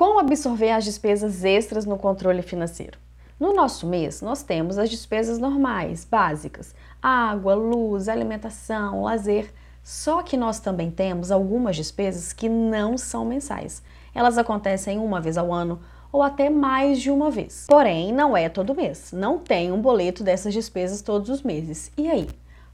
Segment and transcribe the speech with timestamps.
[0.00, 2.98] Como absorver as despesas extras no controle financeiro?
[3.38, 9.52] No nosso mês, nós temos as despesas normais, básicas: água, luz, alimentação, lazer.
[9.82, 13.82] Só que nós também temos algumas despesas que não são mensais.
[14.14, 15.78] Elas acontecem uma vez ao ano
[16.10, 17.66] ou até mais de uma vez.
[17.68, 19.12] Porém, não é todo mês.
[19.12, 21.92] Não tem um boleto dessas despesas todos os meses.
[21.98, 22.26] E aí?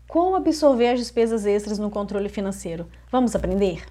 [0.06, 2.86] Como absorver as despesas extras no controle financeiro?
[3.10, 3.82] Vamos aprender?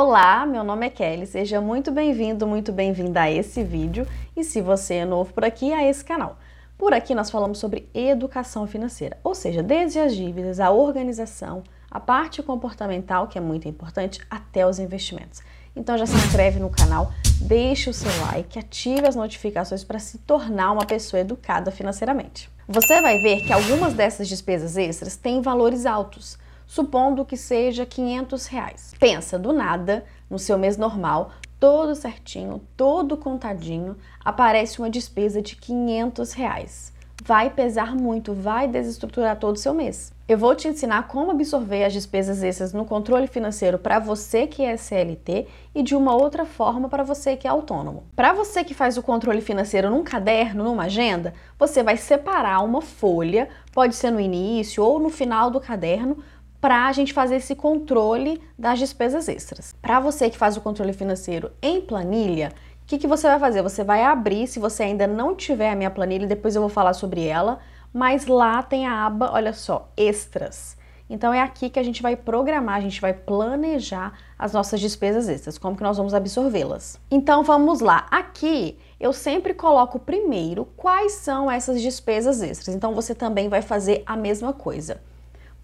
[0.00, 4.06] Olá, meu nome é Kelly, seja muito bem-vindo, muito bem-vinda a esse vídeo
[4.36, 6.38] e se você é novo por aqui, a esse canal.
[6.78, 11.98] Por aqui nós falamos sobre educação financeira, ou seja, desde as dívidas, a organização, a
[11.98, 15.40] parte comportamental, que é muito importante, até os investimentos.
[15.74, 20.18] Então já se inscreve no canal, deixe o seu like, ative as notificações para se
[20.18, 22.48] tornar uma pessoa educada financeiramente.
[22.68, 28.46] Você vai ver que algumas dessas despesas extras têm valores altos supondo que seja 500
[28.46, 28.94] reais.
[29.00, 35.56] Pensa, do nada, no seu mês normal, todo certinho, todo contadinho, aparece uma despesa de
[35.56, 36.92] 500 reais.
[37.24, 40.12] Vai pesar muito, vai desestruturar todo o seu mês.
[40.28, 44.62] Eu vou te ensinar como absorver as despesas extras no controle financeiro para você que
[44.62, 48.04] é CLT e de uma outra forma para você que é autônomo.
[48.14, 52.82] Para você que faz o controle financeiro num caderno, numa agenda, você vai separar uma
[52.82, 56.18] folha, pode ser no início ou no final do caderno,
[56.60, 59.74] para a gente fazer esse controle das despesas extras.
[59.80, 63.62] Para você que faz o controle financeiro em planilha, o que, que você vai fazer?
[63.62, 66.94] Você vai abrir, se você ainda não tiver a minha planilha, depois eu vou falar
[66.94, 67.58] sobre ela,
[67.92, 70.76] mas lá tem a aba, olha só, extras.
[71.10, 75.28] Então é aqui que a gente vai programar, a gente vai planejar as nossas despesas
[75.28, 77.00] extras, como que nós vamos absorvê-las.
[77.10, 78.06] Então vamos lá.
[78.10, 82.74] Aqui eu sempre coloco primeiro quais são essas despesas extras.
[82.74, 85.00] Então você também vai fazer a mesma coisa.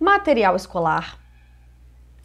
[0.04, 1.18] Material escolar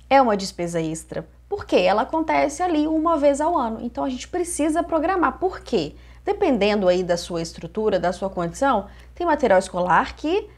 [0.09, 3.79] é uma despesa extra, porque ela acontece ali uma vez ao ano.
[3.81, 5.39] Então a gente precisa programar.
[5.39, 5.95] Por quê?
[6.25, 10.49] Dependendo aí da sua estrutura, da sua condição, tem material escolar que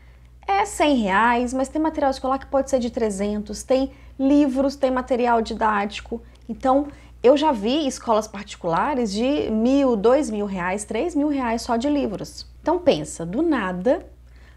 [0.48, 4.90] é 100 reais, mas tem material escolar que pode ser de 300, tem livros, tem
[4.90, 6.24] material didático.
[6.50, 6.88] Então,
[7.22, 11.88] eu já vi escolas particulares de mil, dois mil reais, três mil reais só de
[11.88, 12.48] livros.
[12.64, 14.08] Então pensa, do nada,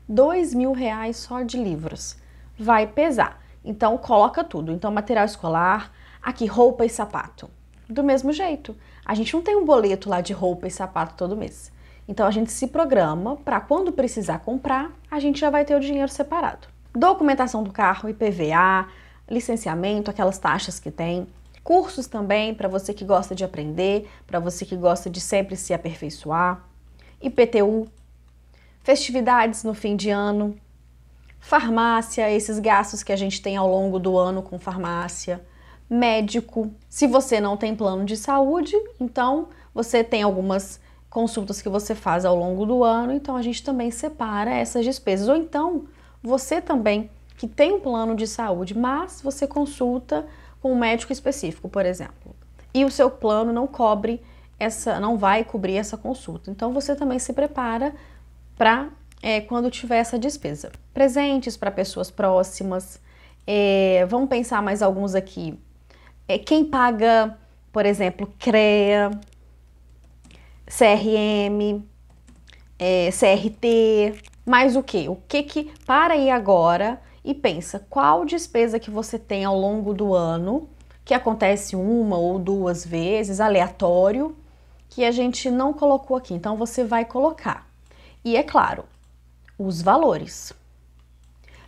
[0.09, 2.24] dois mil reais só de livros
[2.59, 3.43] vai pesar.
[3.65, 4.73] Então coloca tudo.
[4.73, 5.93] Então material escolar,
[6.23, 7.49] aqui roupa e sapato.
[7.89, 11.37] Do mesmo jeito, a gente não tem um boleto lá de roupa e sapato todo
[11.37, 11.73] mês.
[12.07, 15.81] Então a gente se programa para quando precisar comprar, a gente já vai ter o
[15.81, 16.69] dinheiro separado.
[16.95, 18.89] Documentação do carro, IPVA,
[19.29, 21.27] licenciamento, aquelas taxas que tem.
[21.63, 25.73] Cursos também para você que gosta de aprender, para você que gosta de sempre se
[25.73, 26.63] aperfeiçoar.
[27.23, 27.89] IPTU,
[28.83, 30.55] festividades no fim de ano,
[31.45, 35.45] farmácia, esses gastos que a gente tem ao longo do ano com farmácia,
[35.91, 36.73] médico.
[36.89, 42.25] Se você não tem plano de saúde, então você tem algumas consultas que você faz
[42.25, 45.29] ao longo do ano, então a gente também separa essas despesas.
[45.29, 45.85] Ou então,
[46.23, 50.25] você também que tem um plano de saúde, mas você consulta
[50.63, 52.35] com um médico específico, por exemplo,
[52.73, 54.23] e o seu plano não cobre
[54.59, 56.51] essa, não vai cobrir essa consulta.
[56.51, 57.95] Então você também se prepara
[58.57, 58.89] para
[59.25, 60.71] é, quando tiver essa despesa.
[60.93, 63.01] Presentes para pessoas próximas.
[63.47, 65.59] É, vamos pensar mais alguns aqui.
[66.29, 67.35] É, quem paga,
[67.73, 69.11] por exemplo, CREA,
[70.67, 71.83] CRM,
[72.79, 75.09] é, CRT, mais o que?
[75.09, 79.95] O que que para aí agora e pensa qual despesa que você tem ao longo
[79.95, 80.69] do ano
[81.03, 84.37] que acontece uma ou duas vezes, aleatório,
[84.91, 86.35] que a gente não colocou aqui.
[86.35, 87.67] Então você vai colocar.
[88.23, 88.85] E é claro,
[89.59, 90.53] os valores.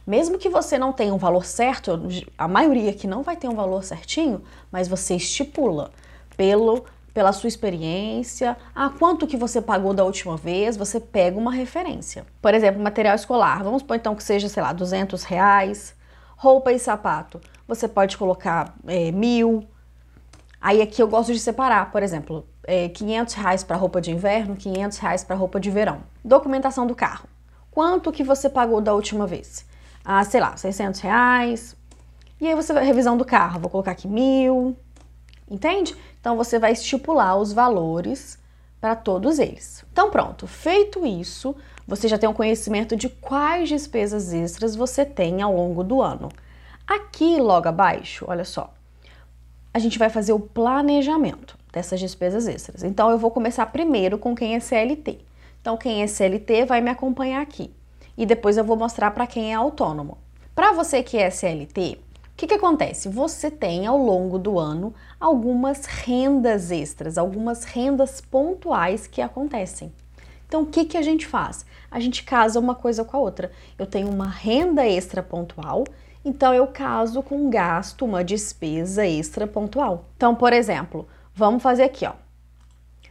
[0.06, 2.00] Mesmo que você não tenha um valor certo,
[2.38, 5.90] a maioria que não vai ter um valor certinho, mas você estipula
[6.36, 11.50] pelo pela sua experiência, a quanto que você pagou da última vez, você pega uma
[11.50, 12.26] referência.
[12.42, 15.94] Por exemplo, material escolar, vamos supor então que seja, sei lá, 200 reais.
[16.36, 19.66] Roupa e sapato, você pode colocar é, mil.
[20.60, 24.54] Aí aqui eu gosto de separar, por exemplo, é, 500 reais para roupa de inverno,
[24.54, 26.02] 500 reais para roupa de verão.
[26.22, 27.26] Documentação do carro
[27.76, 29.66] quanto que você pagou da última vez?
[30.02, 31.76] Ah, sei lá, 600 reais.
[32.40, 34.74] E aí você vai, revisão do carro, vou colocar aqui mil,
[35.46, 35.94] entende?
[36.18, 38.38] Então você vai estipular os valores
[38.80, 39.84] para todos eles.
[39.92, 41.54] Então pronto, feito isso,
[41.86, 46.30] você já tem um conhecimento de quais despesas extras você tem ao longo do ano.
[46.86, 48.72] Aqui logo abaixo, olha só,
[49.74, 52.82] a gente vai fazer o planejamento dessas despesas extras.
[52.82, 55.26] Então eu vou começar primeiro com quem é CLT.
[55.66, 57.74] Então, quem é CLT vai me acompanhar aqui.
[58.16, 60.16] E depois eu vou mostrar para quem é autônomo.
[60.54, 63.08] Para você que é CLT, O que, que acontece?
[63.08, 69.92] Você tem ao longo do ano algumas rendas extras, algumas rendas pontuais que acontecem.
[70.46, 71.66] Então, o que, que a gente faz?
[71.90, 73.50] A gente casa uma coisa com a outra.
[73.76, 75.82] Eu tenho uma renda extra pontual,
[76.24, 80.04] então eu caso com um gasto, uma despesa extra pontual.
[80.16, 82.12] Então, por exemplo, vamos fazer aqui, ó.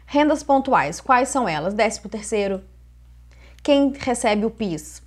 [0.05, 1.73] Rendas pontuais, quais são elas?
[1.73, 2.63] Décimo terceiro.
[3.63, 5.01] Quem recebe o PIS?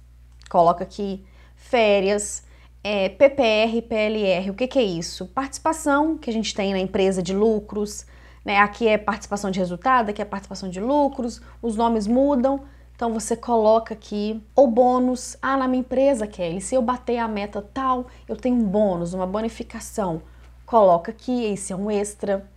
[0.50, 1.24] Coloca aqui.
[1.54, 2.42] Férias,
[2.82, 5.26] é, PPR, PLR, o que, que é isso?
[5.26, 8.06] Participação que a gente tem na empresa de lucros,
[8.44, 8.58] né?
[8.58, 12.62] Aqui é participação de resultado, aqui é participação de lucros, os nomes mudam.
[12.96, 15.36] Então você coloca aqui o bônus.
[15.40, 19.12] Ah, na minha empresa, Kelly, se eu bater a meta tal, eu tenho um bônus,
[19.14, 20.22] uma bonificação.
[20.66, 22.48] Coloca aqui, esse é um extra.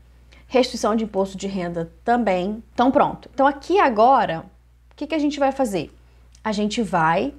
[0.52, 2.62] Restituição de imposto de renda também.
[2.74, 3.30] Então pronto.
[3.34, 4.44] Então aqui agora,
[4.92, 5.90] o que, que a gente vai fazer?
[6.44, 7.34] A gente vai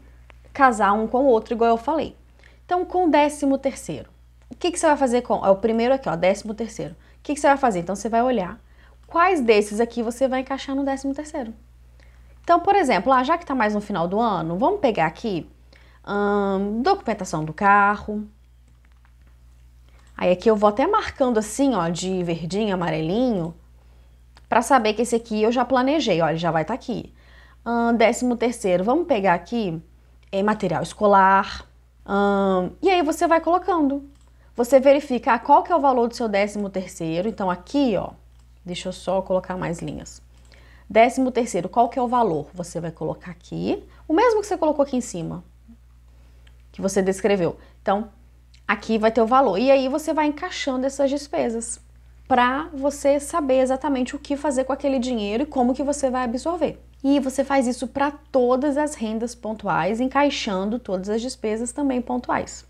[0.50, 2.16] casar um com o outro, igual eu falei.
[2.64, 4.08] Então, com o décimo terceiro,
[4.50, 5.44] o que, que você vai fazer com...
[5.44, 6.94] É o primeiro aqui, ó, décimo terceiro.
[6.94, 7.80] O que, que você vai fazer?
[7.80, 8.58] Então, você vai olhar
[9.06, 11.52] quais desses aqui você vai encaixar no décimo terceiro.
[12.42, 15.46] Então, por exemplo, ah, já que está mais no final do ano, vamos pegar aqui
[16.08, 18.26] hum, documentação do carro.
[20.22, 23.52] Aí aqui eu vou até marcando assim, ó, de verdinho, amarelinho,
[24.48, 27.12] para saber que esse aqui eu já planejei, ó, ele já vai estar tá aqui.
[27.96, 29.82] Décimo terceiro, vamos pegar aqui
[30.30, 31.66] é, material escolar,
[32.80, 34.08] e aí você vai colocando.
[34.54, 37.28] Você verifica qual que é o valor do seu décimo terceiro.
[37.28, 38.10] Então aqui, ó,
[38.64, 40.22] deixa eu só colocar mais linhas.
[40.88, 42.46] Décimo terceiro, qual que é o valor?
[42.54, 45.42] Você vai colocar aqui, o mesmo que você colocou aqui em cima,
[46.70, 47.56] que você descreveu.
[47.82, 48.08] Então,
[48.66, 49.58] aqui vai ter o valor.
[49.58, 51.80] E aí você vai encaixando essas despesas
[52.26, 56.24] para você saber exatamente o que fazer com aquele dinheiro e como que você vai
[56.24, 56.78] absorver.
[57.04, 62.64] E você faz isso para todas as rendas pontuais, encaixando todas as despesas também pontuais.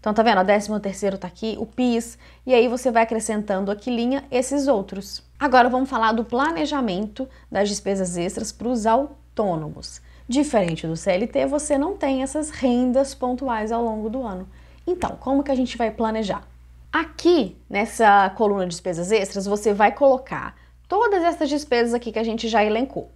[0.00, 0.42] Então tá vendo?
[0.42, 4.68] O décimo terceiro tá aqui, o PIS, e aí você vai acrescentando aqui linha esses
[4.68, 5.22] outros.
[5.38, 10.02] Agora vamos falar do planejamento das despesas extras para os autônomos.
[10.28, 14.46] Diferente do CLT, você não tem essas rendas pontuais ao longo do ano.
[14.86, 16.46] Então, como que a gente vai planejar?
[16.92, 20.56] Aqui, nessa coluna de despesas extras, você vai colocar
[20.88, 23.10] todas essas despesas aqui que a gente já elencou.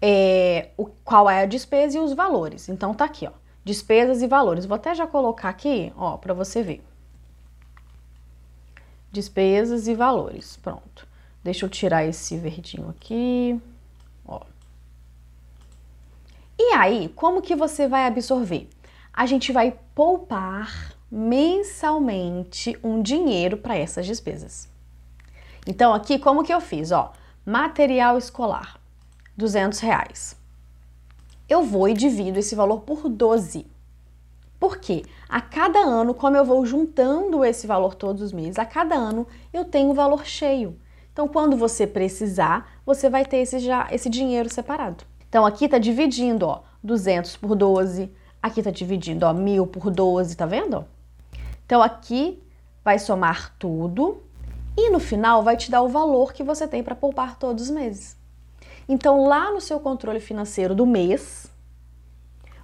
[0.00, 2.68] É, o, qual é a despesa e os valores.
[2.68, 3.32] Então tá aqui, ó,
[3.64, 4.66] despesas e valores.
[4.66, 6.82] Vou até já colocar aqui, ó, para você ver.
[9.12, 10.56] Despesas e valores.
[10.56, 11.06] Pronto.
[11.42, 13.60] Deixa eu tirar esse verdinho aqui,
[14.26, 14.40] ó.
[16.58, 18.68] E aí, como que você vai absorver?
[19.12, 24.68] A gente vai poupar mensalmente um dinheiro para essas despesas.
[25.66, 27.14] Então aqui como que eu fiz, ó,
[27.46, 28.78] material escolar,
[29.38, 30.36] 200 reais.
[31.48, 33.66] Eu vou e divido esse valor por 12.
[34.60, 35.02] Por quê?
[35.30, 39.26] A cada ano, como eu vou juntando esse valor todos os meses, a cada ano
[39.50, 40.78] eu tenho o valor cheio.
[41.10, 45.04] Então, quando você precisar, você vai ter esse, já, esse dinheiro separado.
[45.26, 48.12] Então, aqui está dividindo, ó, 200 por 12.
[48.46, 50.86] Aqui está dividindo, ó, 1.000 por 12, tá vendo?
[51.64, 52.40] Então, aqui
[52.84, 54.22] vai somar tudo
[54.76, 57.70] e no final vai te dar o valor que você tem para poupar todos os
[57.70, 58.16] meses.
[58.88, 61.50] Então, lá no seu controle financeiro do mês,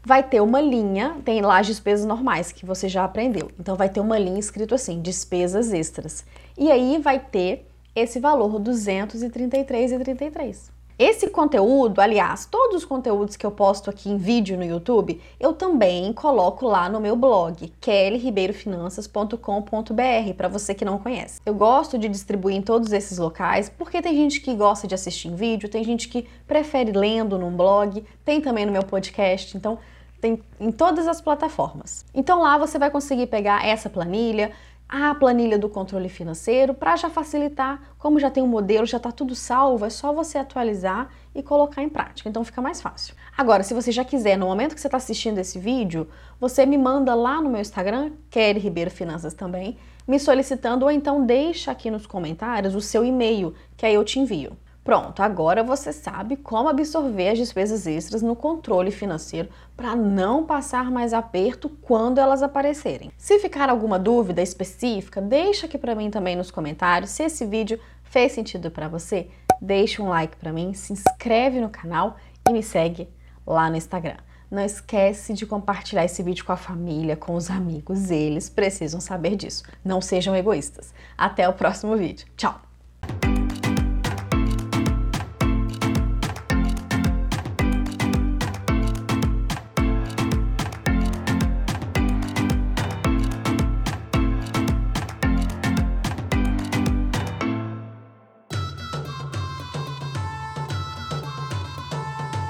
[0.04, 3.50] vai ter uma linha, tem lá as despesas normais que você já aprendeu.
[3.58, 6.24] Então, vai ter uma linha escrito assim: despesas extras.
[6.56, 10.70] E aí vai ter esse valor 233,33.
[10.98, 15.52] Esse conteúdo, aliás, todos os conteúdos que eu posto aqui em vídeo no YouTube, eu
[15.52, 21.40] também coloco lá no meu blog, kellyribeirofinanças.com.br, para você que não conhece.
[21.44, 25.28] Eu gosto de distribuir em todos esses locais, porque tem gente que gosta de assistir
[25.28, 29.78] em vídeo, tem gente que prefere lendo num blog, tem também no meu podcast, então
[30.20, 32.04] tem em todas as plataformas.
[32.14, 34.52] Então lá você vai conseguir pegar essa planilha,
[34.94, 39.10] a planilha do controle financeiro para já facilitar, como já tem um modelo, já está
[39.10, 43.14] tudo salvo, é só você atualizar e colocar em prática, então fica mais fácil.
[43.34, 46.76] Agora, se você já quiser, no momento que você está assistindo esse vídeo, você me
[46.76, 51.90] manda lá no meu Instagram, Kelly Ribeiro Finanças também, me solicitando ou então deixa aqui
[51.90, 54.58] nos comentários o seu e-mail, que aí eu te envio.
[54.84, 60.90] Pronto, agora você sabe como absorver as despesas extras no controle financeiro para não passar
[60.90, 63.12] mais aperto quando elas aparecerem.
[63.16, 67.12] Se ficar alguma dúvida específica, deixa aqui para mim também nos comentários.
[67.12, 69.28] Se esse vídeo fez sentido para você,
[69.60, 72.16] deixa um like para mim, se inscreve no canal
[72.48, 73.08] e me segue
[73.46, 74.16] lá no Instagram.
[74.50, 79.36] Não esquece de compartilhar esse vídeo com a família, com os amigos, eles precisam saber
[79.36, 79.62] disso.
[79.84, 80.92] Não sejam egoístas.
[81.16, 82.26] Até o próximo vídeo.
[82.36, 82.71] Tchau!